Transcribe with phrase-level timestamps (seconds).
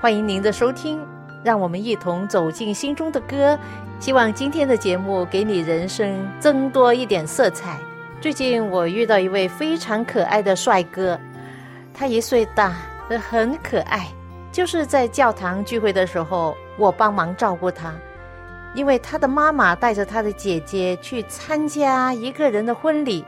[0.00, 1.04] 欢迎您的收听，
[1.42, 3.58] 让我们一同走进心中的歌。
[3.98, 7.76] 希望今天的节目给你人生增多一点色彩。
[8.20, 11.18] 最近我遇到一位非常可爱的帅哥，
[11.92, 12.74] 他一岁大，
[13.28, 14.06] 很可爱。
[14.52, 17.92] 就是在教堂聚会的时候，我帮忙照顾他，
[18.76, 23.24] 因为他的妈妈带着他的姐姐去参加一个人的婚礼，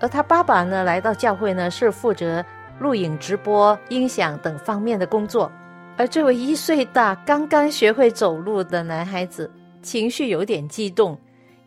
[0.00, 2.42] 而他爸爸呢来到教会呢是负责
[2.78, 5.52] 录影、直播、音响等方面的工作。
[6.00, 9.50] 而这位一岁大、刚刚学会走路的男孩子，
[9.82, 11.14] 情绪有点激动，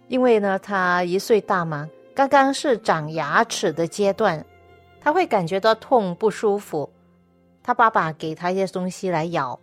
[0.08, 4.44] 因为呢，他一岁大嘛，刚刚是长牙齿的阶段，
[5.00, 6.92] 他会感觉到痛不舒服。
[7.62, 9.60] 他爸爸给他一些东西来咬，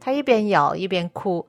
[0.00, 1.46] 他一边咬一边哭。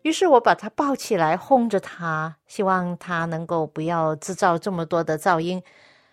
[0.00, 5.62] 于是我把他抱起来，哄着他，希望他能够不要制造这么多的噪音。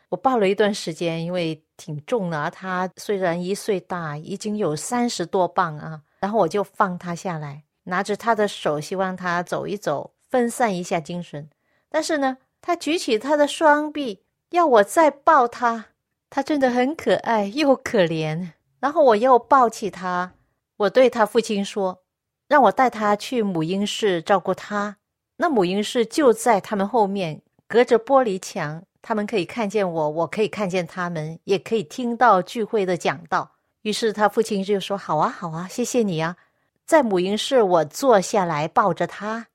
[0.09, 2.51] 我抱了一段时间，因为挺重的。
[2.51, 6.01] 他虽然一岁大，已经有三十多磅啊。
[6.19, 11.49] 然后我就放他下来，拿着他的手，希望他走一走，分散一下精神。
[11.89, 15.85] 但是呢，他举起他的双臂，要我再抱他。
[16.29, 18.51] 他真的很可爱又可怜。
[18.79, 20.33] 然后我又抱起他，
[20.77, 22.03] 我对他父亲说
[22.47, 24.97] ：“让我带他去母婴室照顾他。”
[25.37, 28.83] 那母婴室就在他们后面，隔着玻璃墙。
[29.01, 33.51] 他们可以看见我，我可以看见他们，也可以听到聚会的讲道。
[33.81, 36.37] 于是他父亲就说：“好啊，好啊，谢谢你啊！”
[36.85, 39.47] 在母婴室，我坐下来抱着他。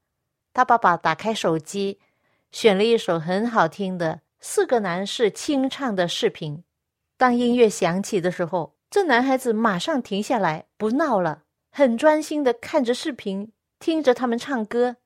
[0.53, 2.01] 他爸爸打开手机，
[2.51, 6.65] 选了一首很好听的四个男士清唱的视频。
[7.17, 14.97] 当音乐响起的时候，这男孩子马上停下来，不闹了，很专心的看着视频，听着他们唱歌。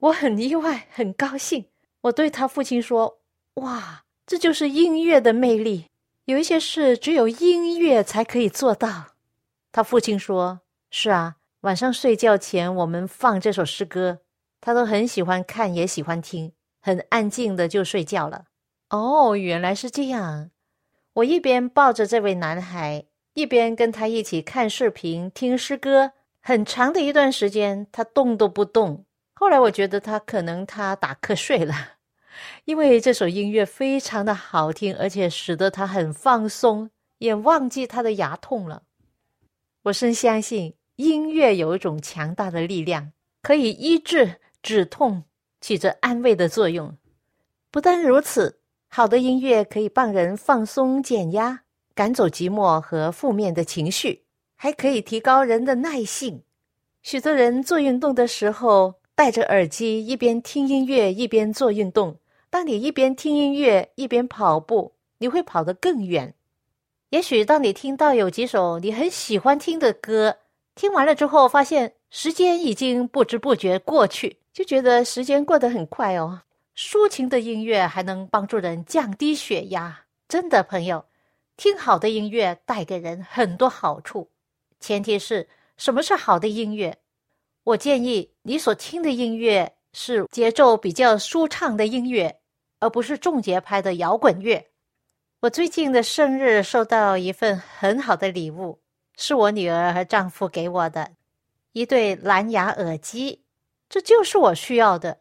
[0.00, 1.66] 我很意外，很高兴。
[2.02, 3.17] 我对他父亲说。
[3.60, 5.86] 哇，这就是音乐的魅力！
[6.26, 9.14] 有一些事只有音乐才可以做到。
[9.72, 10.60] 他父亲说
[10.90, 14.18] ：“是啊，晚上睡觉前我们放这首诗歌，
[14.60, 18.44] 他都很喜欢看，也喜欢听，很安静的就睡觉了。”
[18.90, 20.50] 哦，原来是这样。
[21.14, 26.12] 我一边抱着这位男孩，一边跟他一起看视频、听诗歌。
[26.40, 29.04] 很长的一段时间，他动都不动。
[29.34, 31.97] 后来我觉得他可能他打瞌睡了。
[32.64, 38.82] 因为这首音乐非常的好听，而且使得他很放松，也忘记他的牙痛了。
[39.84, 43.12] 我深相信音乐有一种强大的力量，
[43.42, 45.24] 可以医治止痛，
[45.60, 46.96] 起着安慰的作用。
[47.70, 51.62] 不但如此，好的音乐可以帮人放松、减压、
[51.94, 54.24] 赶走寂寞和负面的情绪，
[54.56, 56.42] 还可以提高人的耐性。
[57.02, 62.18] 许多人做运动的时候，戴着耳机，一边听音乐一边做运动。
[62.50, 66.34] 当你一边听音乐一边跑步，你会跑得更远。
[67.10, 70.38] 也许当你听到有几首你很喜欢听的歌，
[70.74, 76.40] 听完了之后，发现时间已经不知不觉过去，就觉得时间过得很快哦。
[76.74, 81.04] 抒情的音乐还能帮助人降低血压，真的，朋友，
[81.56, 84.30] 听好的音乐带给人很多好处。
[84.80, 86.96] 前提是什么是好的音乐？
[87.64, 89.74] 我建议你所听的音乐。
[89.94, 92.38] 是节奏比较舒畅的音乐，
[92.80, 94.70] 而不是重节拍的摇滚乐。
[95.40, 98.80] 我最近的生日收到一份很好的礼物，
[99.16, 101.12] 是我女儿和丈夫给我的
[101.72, 103.44] 一对蓝牙耳机。
[103.88, 105.20] 这就是我需要的，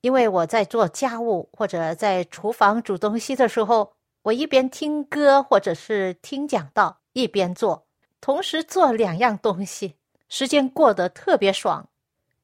[0.00, 3.92] 因为我在做家务或者在厨房煮东西的时候，
[4.22, 7.86] 我一边听歌或者是听讲道，一边做，
[8.20, 9.96] 同时做两样东西，
[10.28, 11.88] 时间过得特别爽。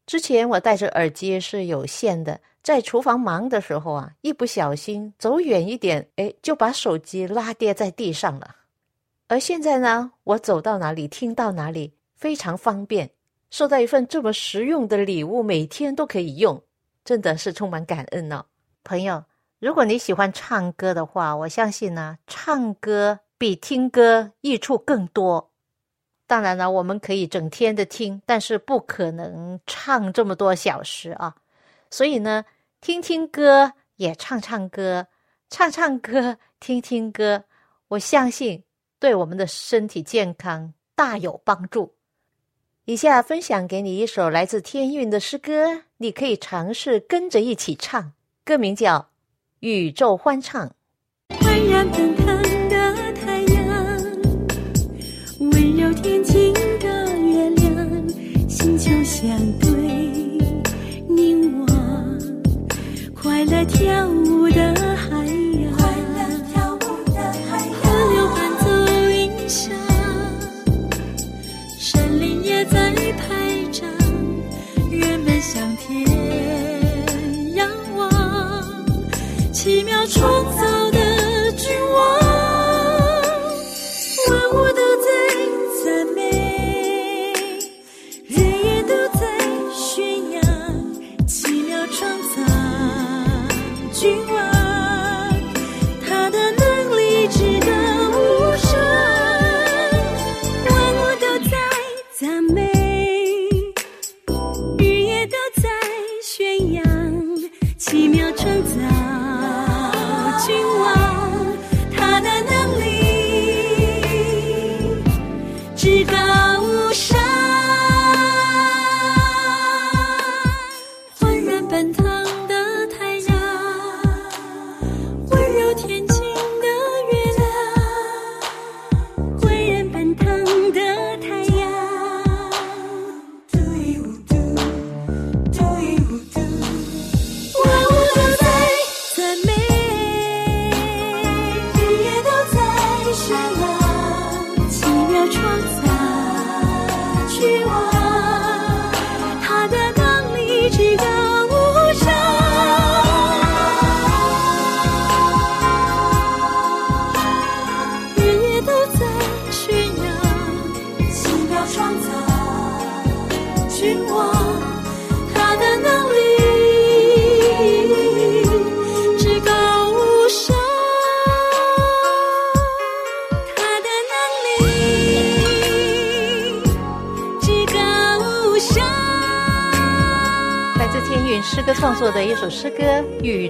[0.04, 8.54] 之前我戴着耳机是有限的，在厨房忙的时候啊，一不小心走远一点，哎，就把手机拉跌在地上了。
[9.26, 13.10] 而现在呢，我走到哪里听到哪里，非常方便，
[13.50, 16.62] 收到一份这么实用的礼物，每天都可以用，
[17.04, 18.44] 真的是充满感恩呢。
[18.84, 19.24] 朋友，
[19.58, 25.50] 如果你喜欢唱歌的话，我相信呢，唱歌比听歌益处更多。
[26.28, 31.34] 当然了，我们可以整天的听，但是不可能唱这么多小时啊。
[31.92, 32.46] 所以呢，
[32.80, 35.06] 听听歌也唱唱歌，
[35.50, 37.44] 唱唱歌，听听歌，
[37.88, 38.64] 我相信
[38.98, 41.94] 对我们的身体健康大有帮助。
[42.86, 48.14] 以下分享给你一首来自天韵的诗歌，你可以尝试跟着一起唱。
[48.42, 48.98] 歌名叫
[49.60, 50.72] 《宇宙欢唱》。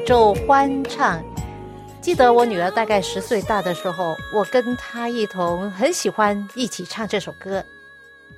[0.05, 1.23] 宙欢唱》。
[2.01, 7.65] 记得我女儿大概十岁大的时候，我跟她一同很喜欢一起唱这首歌。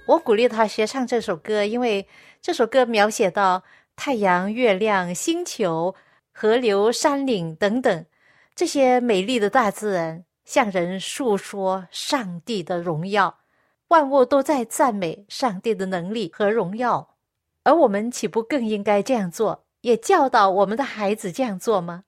[0.05, 2.07] 我鼓励她学唱这首歌，因为
[2.43, 3.63] 这首歌描写到
[3.97, 5.95] 太阳、月亮、星球、
[6.33, 8.05] 河流、山岭等等
[8.55, 13.39] 这些美丽的大自然，向人诉说上帝的荣耀。
[13.89, 17.15] 万物都在赞美上帝的能力和荣耀。
[17.63, 22.05] 而我们岂不更应该这样做，也教导我们的孩子这样做吗？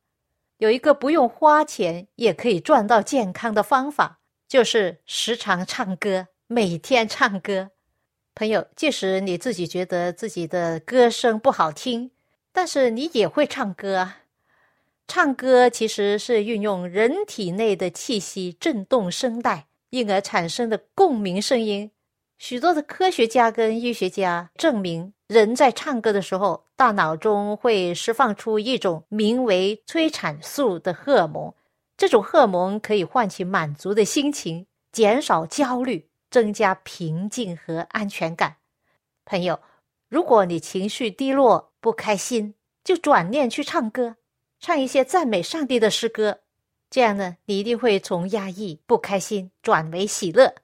[0.56, 7.72] 有一个不用花钱也可以赚到健康的方法，就是时常唱歌，每天唱歌。
[8.34, 12.10] 朋友，即使你自己觉得自己的歌声不好听，
[12.50, 14.22] 但是你也会唱歌啊。
[15.06, 21.90] 唱歌其实是运用人体内的气息震动声带，因而产生的共鸣声音。
[22.38, 31.52] 许多的科学家跟医学家证明，人在唱歌的时候，大脑中会释放出一种名为催产素的荷尔蒙。
[31.96, 38.56] 这种荷尔蒙可以唤起满足的心情，减少焦虑，增加平静和安全感。
[39.24, 39.58] 朋友，
[40.10, 44.16] 如果你情绪低落、不开心，就转念去唱歌，
[44.60, 46.40] 唱一些赞美上帝的诗歌。
[46.90, 50.54] 这样呢，你一定会从压抑、不开心转为喜乐。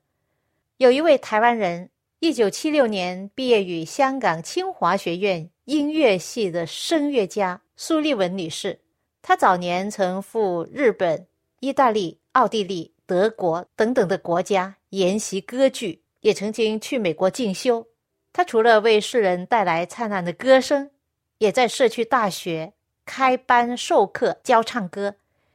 [0.82, 8.80] 有一位台湾人，一九七六年毕业于香港清华学院音乐系的声乐家苏丽文女士。
[9.22, 11.24] 她早年曾赴日本、
[11.60, 17.86] 意大利、奥地利、德国等等的国家研习歌剧，也曾经去美国进修。
[18.32, 20.90] 她除了为世人带来灿烂的歌声，
[21.38, 22.72] 也在社区大学
[23.04, 25.14] 开班授课教唱歌，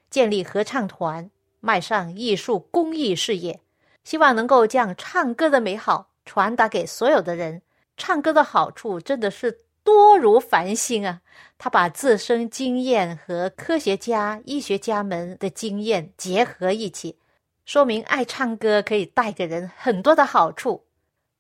[0.10, 1.30] 建立合唱团，
[1.60, 3.60] 迈上艺术公益事业。
[4.08, 7.62] 希望能够将唱歌的美好传达给所有的人。
[7.98, 9.52] 唱歌的好处真的是
[9.84, 11.20] 多如繁星啊！
[11.58, 17.18] 他把自身经验和科学家、医学家们的经验结合一起，
[17.66, 20.86] 说明爱唱歌可以带给人很多的好处。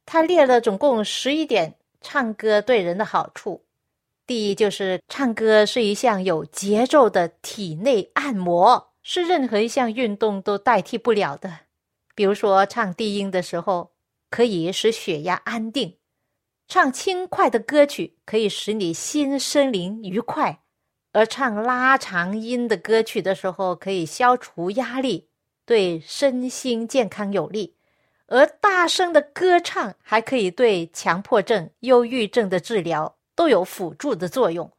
[0.05, 3.63] 他列了总共十一点唱歌对人的好处。
[4.25, 11.66] 第一，就是唱歌是一项有节奏的体内按摩，是任何一项运动都代替不了的。
[12.17, 13.91] 比如说，唱低音的时候，
[14.31, 15.97] 可以使血压安定；
[16.67, 20.63] 唱轻快的歌曲，可以使你心身灵愉快；
[21.11, 25.29] 而唱拉长音的歌曲的时候，可以消除压力，
[25.63, 27.75] 对身心健康有利。
[28.25, 33.13] 而大声的歌唱还可以对强迫症、忧郁症的治疗。
[33.35, 34.71] 都有辅助的作用。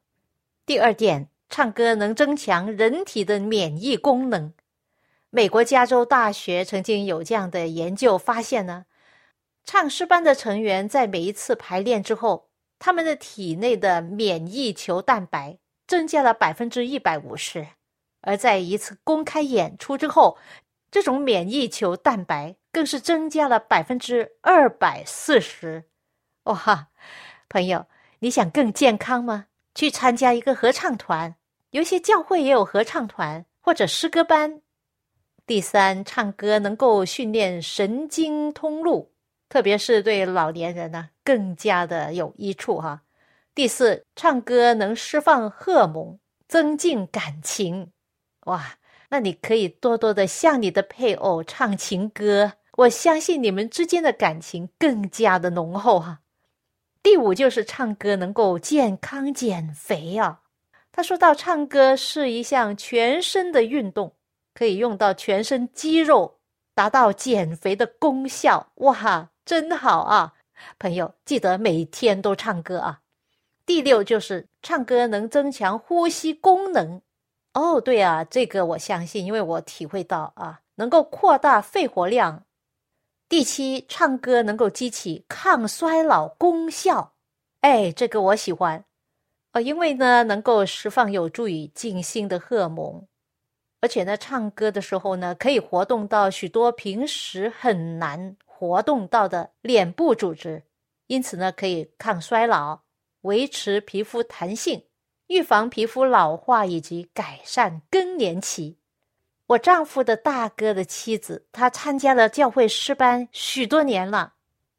[0.67, 4.53] 第二点，唱歌能增强人体的免疫功能。
[5.31, 8.87] 美国加州大学曾经有这样的研究发现呢，
[9.65, 17.63] 唱诗班的成员在每一次排练之后，他们的体内的免疫球蛋白增加了百分之一百五十；
[18.23, 20.39] 而在一次公开演出之后，
[20.91, 25.85] 这种免疫球蛋白更是增加了百分之二百四十。
[26.45, 26.89] 哇，
[27.51, 27.87] 朋友！
[28.21, 29.47] 你想更健康吗？
[29.75, 31.37] 去参加一个合唱团，
[31.71, 34.63] 有些教会也有合唱团或者诗歌班。
[35.49, 39.11] 第三，唱歌能够训练神经通路，
[39.49, 43.01] 特别是对老年人呢更加的有益处哈。
[43.55, 47.91] 第四，唱歌能释放荷尔蒙，增进感情。
[48.41, 48.75] 哇，
[49.09, 56.21] 那你可以多多的向你的配偶唱情歌，我相信你们之间的感情更加的浓厚哈。
[57.03, 60.43] 第五就是唱歌能够健康减肥啊！
[60.93, 64.15] 他说到唱歌是一项全身的运动，
[64.59, 66.41] 可以用到全身肌肉，
[66.75, 68.73] 达到减肥的功效。
[68.79, 70.35] 哇，真好啊！
[70.81, 73.01] 朋友，记得每天都唱歌啊！
[73.65, 77.01] 第六就是唱歌能增强呼吸功能。
[77.55, 82.45] 哦，对啊，这个我相信，因为我体会到啊，能够扩大肺活量。
[83.29, 87.13] 第七，唱歌能够激起抗衰老功效，
[87.61, 88.85] 哎，这个我喜欢，
[89.53, 93.07] 呃，因为呢能够释放有助于静心的荷尔蒙，
[93.81, 100.63] 而且呢唱歌的时候呢可以活动到许多平时很难活动到的脸部组织，
[101.07, 102.81] 因此呢可以抗衰老、
[103.21, 104.83] 维持皮肤弹性、
[105.29, 108.77] 预防皮肤老化以及改善更年期。
[109.47, 114.35] 我丈夫的大哥的妻子，她参加了教会诗班许多年了。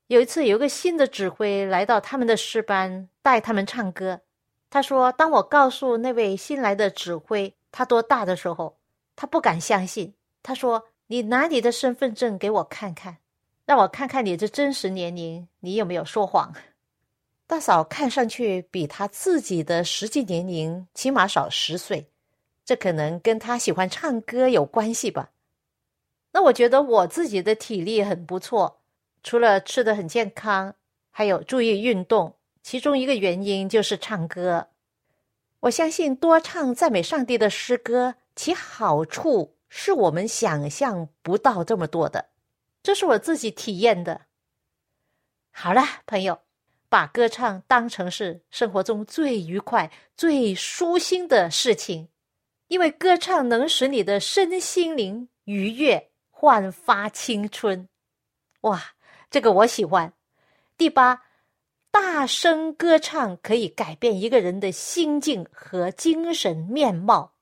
[0.08, 4.22] 有一次，有个新的指挥来到他们的诗班，带他们唱歌。
[4.70, 8.79] 他说：“当我告诉那位新来的指挥他多大的时候，
[9.20, 10.14] 他不敢相信。
[10.42, 13.18] 他说：‘你拿你的身份证给我看看，
[13.66, 16.56] 让我看看你的真实年龄，你有没有说谎？’
[17.46, 22.10] 大嫂看上去比他自己的实际年龄起码少十岁。”
[22.64, 25.32] 这可能跟他喜欢唱歌有关系吧。
[26.32, 28.80] 那我觉得我自己的体力很不错，
[29.22, 30.74] 除了吃的很健康，
[31.12, 32.36] 还有注意运动。
[32.62, 34.68] 其中一个原因就是唱歌。
[35.62, 42.30] 我相信多唱赞美上帝的诗歌，其好处是我们想象不到这么多的。
[42.82, 44.22] 这是我自己体验的。
[45.52, 46.40] 好了，朋友，
[46.88, 52.08] 把歌唱当成是生活中最愉快、最舒心的事情。
[52.70, 57.90] 因为歌唱能使你的身心灵愉悦，焕发青春。
[58.62, 58.82] 哇，
[59.30, 60.14] 这个我喜欢。
[60.78, 61.24] 第八，
[61.92, 67.34] 大声歌唱可以改变一个人的心境和精神面貌。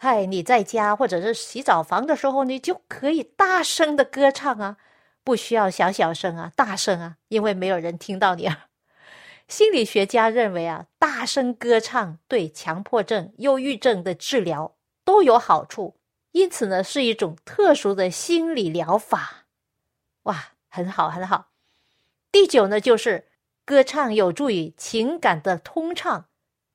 [0.00, 4.76] 嗨，你在家或者是洗澡房的时候，你就可以大声的歌唱啊，
[5.24, 8.66] 不需要小小声啊，大声啊，因为没有人听到你啊。
[9.48, 15.96] 心理学家认为啊，大声歌唱对强迫症、忧郁症的治疗都有好处，
[16.30, 19.46] 因此呢，是一种特殊的心理疗法。
[20.24, 21.48] 哇，很好，很好。
[22.30, 23.26] 第九呢，就是
[23.64, 26.26] 歌唱有助于情感的通畅，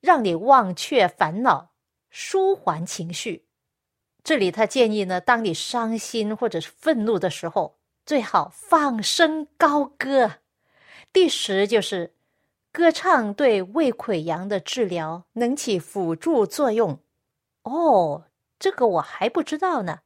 [0.01, 1.72] 让你忘却烦恼，
[2.13, 3.43] 舒缓情绪。
[4.23, 10.33] 这里他建议呢，当你伤心或者是愤怒的时候，最好放声高歌。
[11.11, 12.13] 第十就是。
[12.75, 16.97] 歌唱对胃溃疡的治疗能起辅助作用，
[17.61, 18.25] 哦，
[18.57, 19.99] 这个我还不知道呢。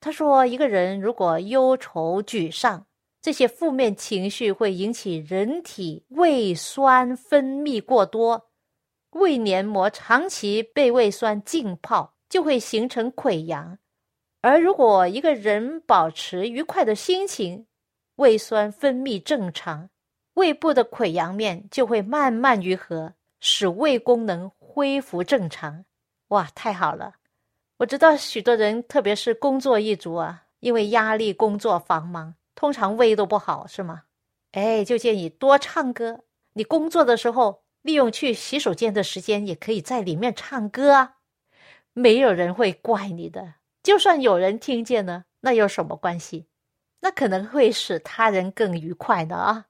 [0.00, 2.84] 他说，一个人如果忧愁、沮丧，
[3.22, 8.50] 这些负面情绪会引起人体胃酸分泌过多，
[9.14, 13.78] 胃黏膜长期被胃酸浸泡，就会形成溃疡。
[14.40, 17.66] 而如果一个人保持愉快的心情，
[18.16, 19.88] 胃酸分泌正常。
[20.34, 25.84] 胃部的溃疡面就会慢慢愈合，使胃功能恢复正常。
[26.28, 27.14] 哇，太好了！
[27.78, 34.02] 我知道许多人，特别是工作一族啊，因为压力、工作繁忙，通常胃都不好，是吗？
[34.52, 41.16] 哎，就建议多唱歌，你工作的时候，利用去洗手间的时间，也可以在里面唱歌啊，
[41.92, 43.56] 没有人会怪你的。
[43.82, 46.46] 就算有人听见呢，那有什么关系？
[47.00, 49.66] 那可能会使他人更愉快的啊。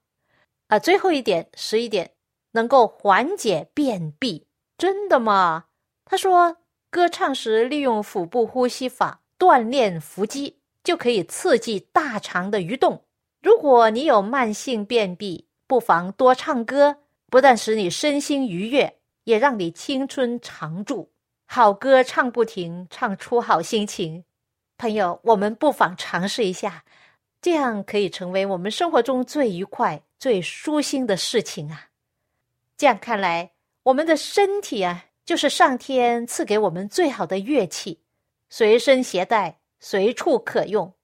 [0.68, 2.12] 啊，最后一点，十一点，
[2.52, 4.46] 能够缓解便秘，
[4.78, 5.64] 真的吗？
[6.04, 6.58] 他说，
[6.90, 13.04] 歌唱时利用腹部呼吸法锻炼腹肌，就可以刺激大肠的蠕动。
[13.42, 16.98] 如果你有慢性便秘，不妨多唱歌，
[17.34, 21.10] 不但使你身心愉悦，也让你青春常驻。
[21.46, 24.24] 好歌唱不停，唱出好心情。
[24.78, 26.84] 朋友，我们不妨尝试一下，
[27.42, 31.88] 这样可以成为我们生活中最愉快、最舒心的事情啊！
[32.76, 33.50] 这样看来，
[33.82, 37.98] 我们的身体啊，就是上天赐给我们最好的乐器，
[38.48, 40.94] 随身携带，随处可用。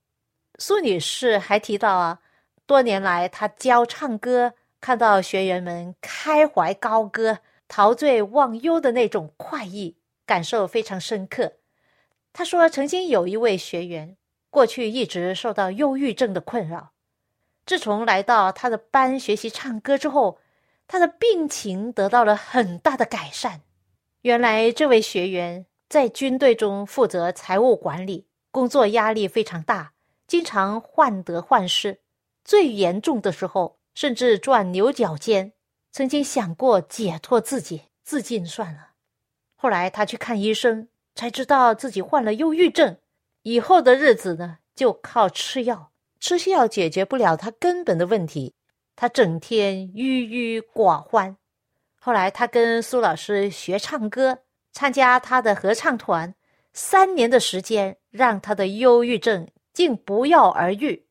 [0.61, 2.21] 苏女士还提到啊。
[2.67, 11.53] 多年来，她教唱歌，看到学员们开怀高歌、陶醉忘忧的那种快意，感受非常深刻。
[12.33, 14.17] 他说，曾经有一位学员，
[14.49, 16.93] 过去一直受到忧郁症的困扰，
[17.67, 20.39] 自从来到他的班学习唱歌之后，
[20.87, 23.61] 他的病情得到了很大的改善。
[24.23, 29.93] 原来，这位学员在军队中负责财务管理，工作压力非常大，
[30.27, 32.01] 经常患得患失。
[32.45, 35.53] 最严重的时候，甚至转牛角尖，
[35.91, 38.91] 曾经想过解脱自己，自尽算了。
[39.57, 42.97] 后来他去看医生，才知道自己患了忧郁症。
[43.43, 48.55] 以后的日子呢，就靠吃药，吃药解决不了他根本的问题。
[48.97, 51.37] 他整天郁郁寡欢。
[51.99, 54.41] 后来他跟苏老师学唱歌，
[54.73, 56.35] 参加他的合唱团，
[56.73, 61.07] 三年的时间，让他的忧郁症竟不药而愈。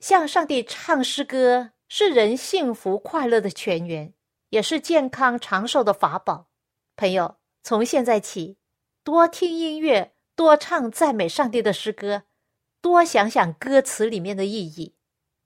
[0.00, 4.12] 向上帝唱诗歌是人幸福快乐的泉源，
[4.48, 6.48] 也是健康长寿的法宝。
[6.96, 8.58] 朋友，从现在起，
[9.04, 12.24] 多听音乐，多唱赞美上帝的诗歌，
[12.80, 14.94] 多想想歌词里面的意义，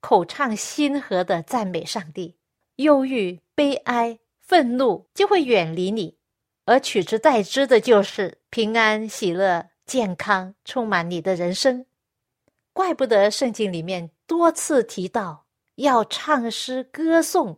[0.00, 2.36] 口唱心和的赞美上帝，
[2.76, 6.16] 忧郁、悲哀、愤怒就会远离你，
[6.64, 11.84] 而取之代之的就是平安、喜乐、健康，充满你的人生。
[12.72, 14.10] 怪不得圣经里面。
[14.26, 15.46] 多次提到
[15.80, 17.56] 要唱诗歌颂，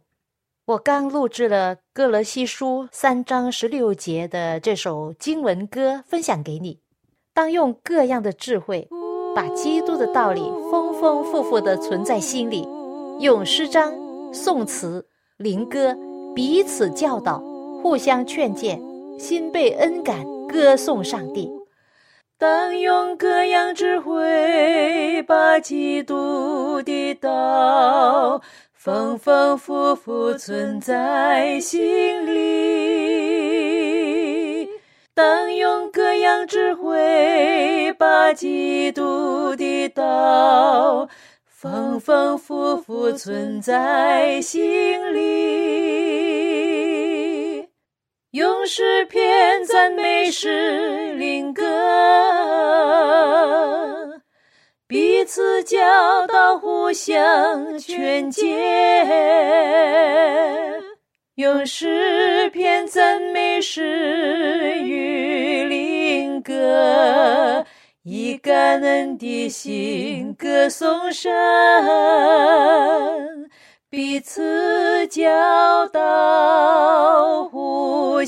[0.64, 6.78] 我刚录制了哥罗西书三章十六节的这首经文歌，分享给你。
[7.34, 8.88] 当用各样的智慧，
[9.34, 12.64] 把基督的道理丰丰富富的存在心里，
[13.18, 13.92] 用诗章、
[14.32, 15.04] 颂词、
[15.36, 15.96] 灵歌
[16.32, 17.40] 彼此教导，
[17.82, 18.80] 互相劝诫，
[19.18, 21.50] 心被恩感，歌颂上帝。
[22.42, 32.68] 当用各样智慧，把基督的道丰丰富富存在心里。
[35.14, 41.08] 当用各样智慧，把基督的道
[41.46, 45.41] 丰丰富富存在心里。
[48.32, 51.62] 用诗篇赞美诗灵歌，
[54.86, 58.42] 彼此教导，互相劝诫。
[61.34, 67.66] 用诗篇赞美诗与灵歌，
[68.02, 71.30] 以感恩的心歌颂神。
[73.90, 76.00] 彼此教导，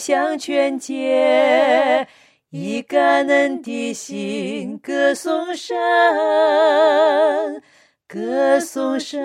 [0.04, 2.06] 互相劝诫，
[2.50, 5.74] 以感恩的心歌颂神，
[8.06, 9.18] 歌颂神。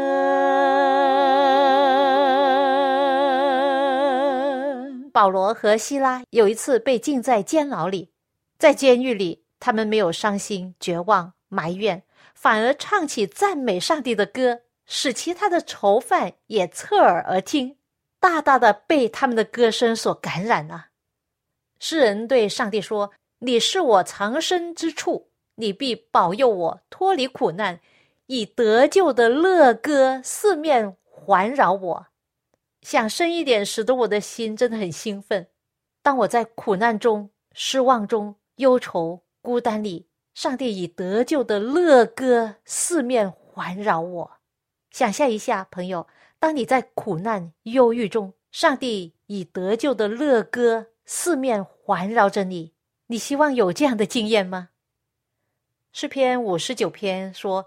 [5.12, 8.14] 保罗和希拉有一次被禁在监牢里，
[8.58, 14.62] 在监狱里，他们没有伤心、绝望、埋怨，反而唱起赞美上帝的歌。
[14.92, 17.76] 使其他的囚犯也侧耳而听，
[18.20, 20.88] 大大的被他们的歌声所感染了。
[21.80, 27.80] 诗人对上帝说：“你是我藏身之处，你必保佑我脱离苦难，
[28.26, 32.08] 以得救的乐歌四面环绕我。”
[32.82, 35.48] 想深一点，使得我的心真的很兴奋。
[36.02, 44.32] 当我在苦难中、失望中、忧愁、孤单里，上帝以得救的乐歌四面环绕我。
[44.92, 46.08] 想象一下，朋友，
[46.40, 52.74] 当你在苦难、忧郁中，上帝以得救的乐歌四面环绕着你，
[53.08, 54.70] 你希望有这样的经验吗？
[55.92, 57.66] 诗篇五十九篇说：“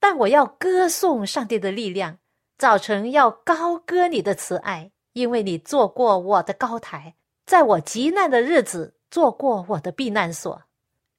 [0.00, 2.18] 但我要歌颂上帝的力量，
[2.56, 10.62] 早晨要高歌你的慈爱，因为你坐过我的高台，在我极难的日子做过我的避难所。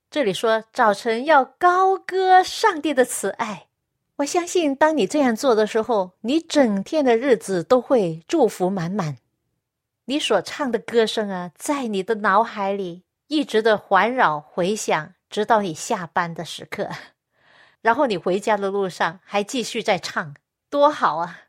[0.09, 3.67] 这里说早晨要高歌上帝的慈爱，
[4.17, 9.17] 我相信当你这样做的时候，你整天的日子都会祝福满满。
[10.05, 16.89] 你所唱的歌声啊，在你的脑海里一直的环绕回响，直到你下班的时刻，
[17.81, 20.35] 然后你回家的路上还继续在唱，
[20.69, 21.41] 多好啊！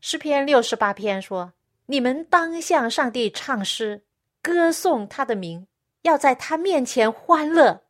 [0.00, 1.52] 诗篇六十八篇说
[1.86, 4.02] ：“你们当向上帝唱诗，
[4.42, 5.68] 歌颂他的名，
[6.02, 7.84] 要在他面前欢乐。”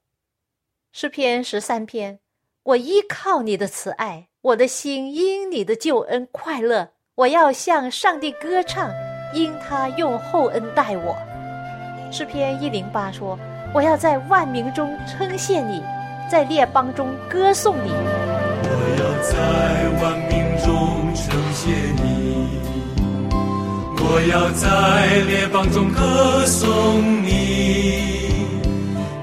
[0.92, 2.18] 诗篇十三篇
[2.64, 8.88] ：“我依靠你的慈爱，我的心因你的救恩快乐，我要向上帝歌唱。”
[9.34, 11.16] 因他用厚恩待我，
[12.12, 13.36] 诗篇一零八说
[13.74, 15.82] ：“我要在万民中称谢你，
[16.30, 17.90] 在列邦中歌颂你。”
[18.62, 19.32] 我要在
[20.02, 21.70] 万民中称谢
[22.02, 22.60] 你，
[23.98, 24.68] 我要在
[25.26, 27.28] 列邦中歌颂你。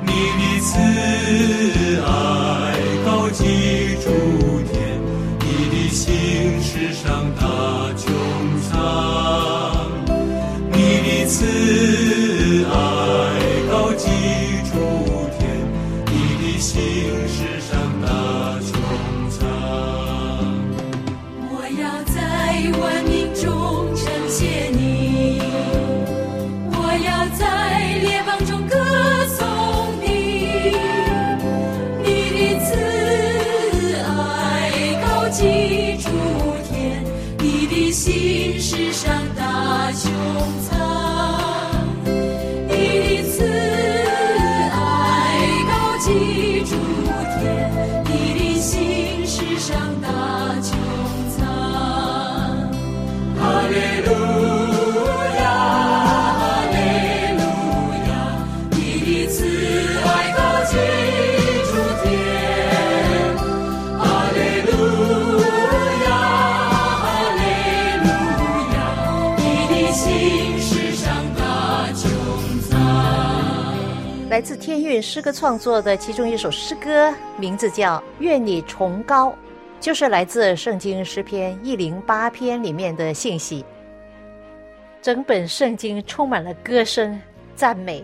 [0.01, 0.77] 你的慈
[11.39, 11.45] 慈
[12.65, 12.69] 爱
[13.71, 14.03] 高举
[14.69, 14.73] 诸
[15.39, 15.41] 天，
[16.07, 16.75] 你的心
[17.29, 17.71] 世上
[18.01, 18.05] 大
[18.59, 18.67] 穹
[19.31, 19.39] 苍。
[21.49, 22.17] 我要在
[22.77, 23.41] 万民中
[23.95, 24.37] 呈现
[24.73, 24.78] 你
[74.39, 79.31] 来自天韵诗歌创作的其中一首诗歌，名字叫《愿你崇高》，
[79.81, 83.65] 就是来自圣经诗篇一零八篇里面的信息。
[85.01, 87.19] 整本圣经充满了歌声
[87.53, 88.01] 赞美，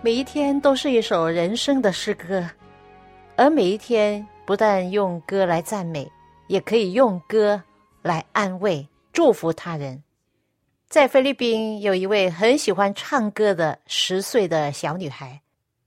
[0.00, 2.44] 每一天都是一首人生的诗歌，
[3.36, 6.10] 而每一天不但用歌来赞美，
[6.48, 7.62] 也可以用歌
[8.02, 10.02] 来安慰、祝福他人。
[10.88, 15.40] 在菲律宾，有一位很喜欢唱歌的十岁的小女孩。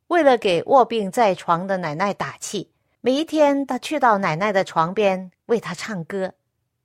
[0.07, 6.33] 为了给卧病在床的奶奶打气，每一天他去到奶奶的床边为她唱歌，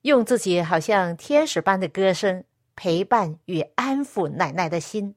[0.02, 5.14] 用自己好像天使般的歌声陪伴与安抚奶奶的心。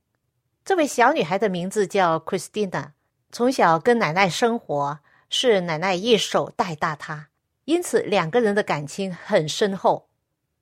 [0.66, 2.92] 这位小女孩的名字叫 Christina，
[3.32, 7.30] 从小跟奶奶生活，是奶奶一手带大她，
[7.64, 10.10] 因此两个人的感情很深厚。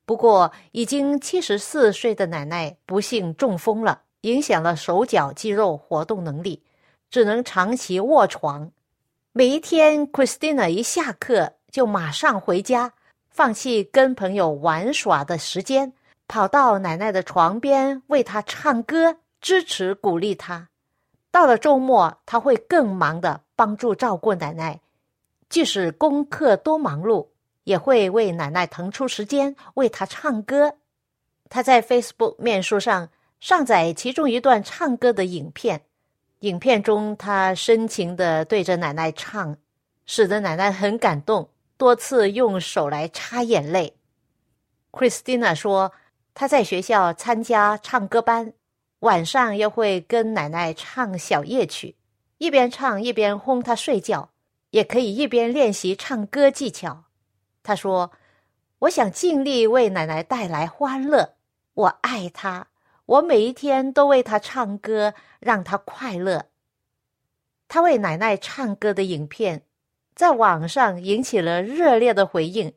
[0.05, 6.63] 不过，已经七十四岁的奶奶不幸中风了，影响了手脚肌肉活动能力。
[7.11, 8.71] 只能长期卧床。
[9.33, 12.93] 每一天，Christina 一下课就马上回家，
[13.29, 15.93] 放弃跟朋友玩耍的时间，
[16.27, 20.69] 跑到奶奶的床边为她唱歌，支持鼓励她。
[21.29, 24.81] 到了周末，他会更忙的帮助照顾奶奶，
[25.49, 27.27] 即使功课多忙碌，
[27.63, 30.75] 也会为奶奶腾出时间为她唱歌。
[31.49, 33.09] 他在 Facebook 面书上
[33.41, 35.81] 上载其中一段唱歌的影片。
[36.41, 39.55] 影片中，他深情的对着奶奶唱，
[40.07, 43.95] 使得奶奶很感动，多次用手来擦眼泪。
[44.91, 45.93] Christina 说，
[46.33, 48.53] 她在学校参加唱歌班，
[49.01, 51.95] 晚上又会跟奶奶唱小夜曲，
[52.39, 54.31] 一边唱一边哄她睡觉，
[54.71, 57.03] 也可以一边练习唱歌技巧。
[57.61, 58.11] 她说
[58.79, 61.35] ：“我想尽力为奶奶带来欢乐，
[61.75, 62.69] 我爱她。”
[63.11, 66.45] 我每一天都为他唱歌，让他快乐。
[67.67, 69.63] 他为奶奶唱歌的影片，
[70.15, 72.73] 在网上引起了热烈的回应，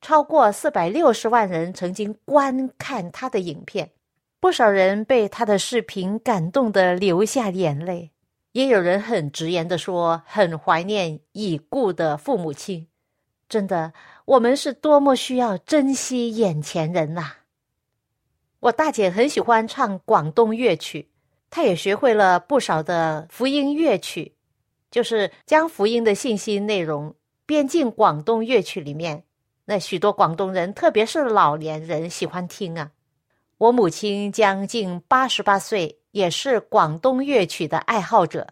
[0.00, 3.92] 超过四百六十万人曾经观看他的影片。
[4.40, 8.10] 不少人被他的视频感动的流下眼泪，
[8.50, 12.88] 也有人很直言的说，很怀念已故的父母亲。
[13.48, 13.92] 真的，
[14.24, 17.41] 我们是多么需要珍惜眼前人呐！
[18.62, 21.08] 我大姐很喜欢唱广东乐曲，
[21.50, 24.36] 她也学会了不少的福音乐曲，
[24.88, 27.12] 就是将福音的信息内容
[27.44, 29.24] 编进广东乐曲里面，
[29.64, 32.92] 那许多广东人，特别是老年人喜欢听啊。
[33.58, 38.46] 我母亲将近八十八岁，也是广东乐曲的爱好者。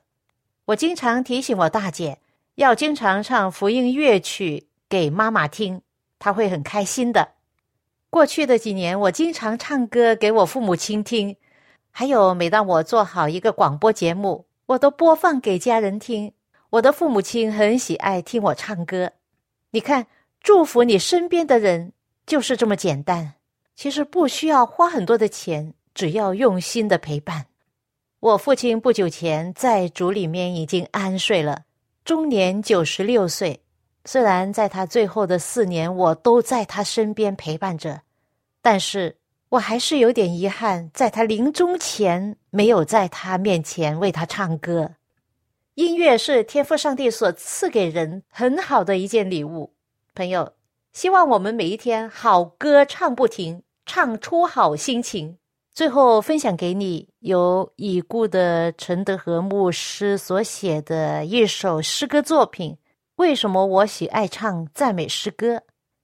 [0.64, 2.18] 我经常提醒我大姐，
[2.56, 5.80] 要经常唱福音乐曲给妈妈听，
[6.18, 7.34] 她会很开心的。
[8.10, 11.36] 过去的几年，我经常唱歌给我父母亲听，
[11.92, 16.32] 还有每当我做好一个广播节目，我都播放给家人听。
[16.70, 19.12] 我的父母亲很喜爱听我唱歌。
[19.70, 20.08] 你看，
[20.40, 21.92] 祝福你身边的人
[22.26, 23.34] 就是这么简单，
[23.76, 27.46] 其实不需要花很多的钱，只要用心的陪伴。
[28.18, 31.62] 我父亲不久前在主里面已经安睡了，
[32.04, 33.60] 终年九十六岁。
[34.04, 38.00] 虽然在他最后的四年，我都在他身边陪伴着，
[38.62, 39.16] 但是
[39.50, 44.92] 我还是有点遗憾，在他临终前没有在他面前为他唱歌。
[45.74, 49.72] 音乐是天赋上帝所赐给人很好的一件礼物，
[50.14, 50.52] 朋友，
[50.92, 55.36] 希望我们每一天好歌唱不停，唱出好心情。
[55.72, 62.76] 最后分享给你由已故的陈德和牧师所写的一首诗歌作品。
[63.20, 65.60] 为什么我喜爱唱赞美诗歌？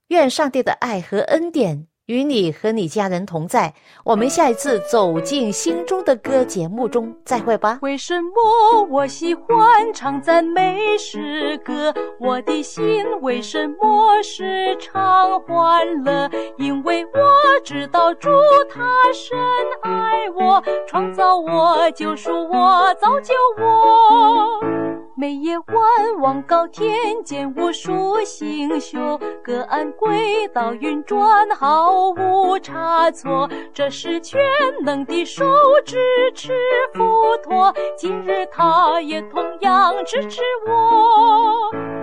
[0.09, 3.73] 愿上帝的爱和恩典与你和你家人同在。
[4.05, 7.79] 我们下一次走进心中的歌节目中再会吧。
[7.81, 9.47] 为什么我喜欢
[9.95, 11.95] 唱赞美诗歌？
[12.21, 16.31] 我的心为什么时常欢乐？
[16.59, 17.21] 因为我
[17.65, 18.29] 知道主
[18.69, 19.39] 他深
[19.81, 25.06] 爱我，创造我，救赎我，造就我。
[25.19, 26.93] 每夜晚望高天，
[27.25, 33.49] 见无数星宿，各安轨道运转，毫无差错。
[33.73, 34.39] 这是全
[34.85, 35.43] 能的手
[35.87, 35.97] 支
[36.35, 36.53] 持
[36.93, 41.96] 佛陀，今日他也同样支持我。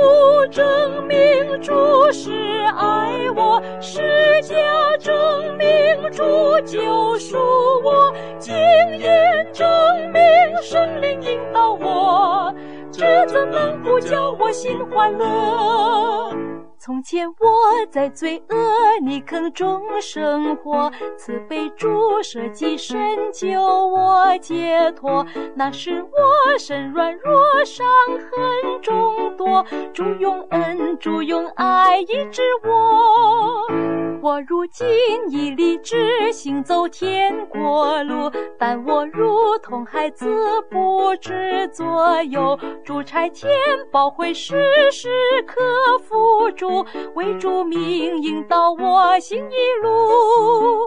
[0.00, 2.32] 不证明主是
[2.74, 4.00] 爱我，世
[4.42, 4.56] 界
[4.98, 5.14] 证
[5.58, 6.24] 明主
[6.64, 7.36] 救赎
[7.84, 8.56] 我，经
[8.98, 9.68] 验证
[10.10, 10.22] 明
[10.62, 12.54] 神灵引导我，
[12.90, 16.49] 这怎能不叫我心欢乐？
[16.90, 18.56] 从前我在罪恶
[19.00, 25.24] 泥坑中生活，慈悲主舍己身救我解脱。
[25.54, 34.09] 那时我身软弱，伤痕众多，主用恩，主用爱医治我。
[34.22, 34.86] 我如今
[35.30, 40.26] 已立志行走天国路，但我如同孩子
[40.70, 42.58] 不知左右。
[42.84, 43.50] 主差天
[43.90, 45.08] 宝会时时
[45.46, 45.56] 刻
[46.00, 50.86] 辅助，为主命引导我行一路。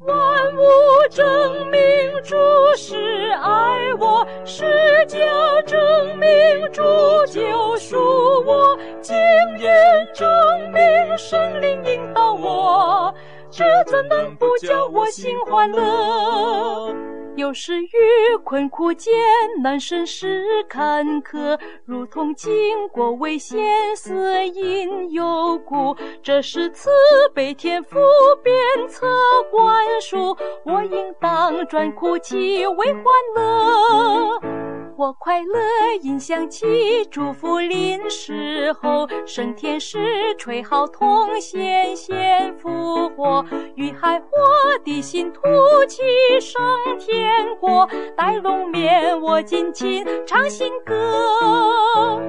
[0.00, 0.16] 万
[0.56, 0.60] 物
[1.10, 1.80] 证明
[2.24, 2.34] 主
[2.76, 4.64] 是爱我，世
[5.06, 5.18] 界
[5.66, 5.78] 证
[6.18, 6.28] 明
[6.72, 6.82] 主
[7.26, 7.96] 救赎
[8.46, 9.16] 我，经
[9.58, 10.28] 验证
[10.72, 10.82] 明
[11.18, 11.77] 神灵
[12.48, 13.14] 我，
[13.50, 16.94] 这怎能不叫我心欢乐？
[17.36, 17.88] 有时遇
[18.42, 19.14] 困苦艰
[19.62, 22.50] 难，甚是坎坷，如同经
[22.88, 25.96] 过危险，死因有故。
[26.20, 26.90] 这是慈
[27.32, 28.00] 悲天父
[28.42, 28.56] 鞭
[28.88, 29.06] 策
[29.52, 33.04] 灌输，我应当转哭泣为欢
[33.36, 34.67] 乐。
[34.98, 35.60] 我快乐，
[36.02, 44.26] 音响起祝福临时候，升天时吹号筒，显现复活，与海火
[44.84, 45.40] 地心吐
[45.86, 46.02] 气
[46.40, 46.60] 升
[46.98, 52.20] 天国，带龙面我尽情唱新歌。